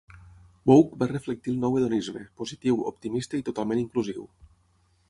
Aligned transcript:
"Vogue" 0.69 0.97
va 1.03 1.07
reflectir 1.11 1.53
el 1.53 1.59
nou 1.65 1.77
hedonisme; 1.81 2.25
positiu, 2.43 2.83
optimista 2.95 3.43
i 3.43 3.47
totalment 3.53 3.85
inclusiu. 3.85 4.27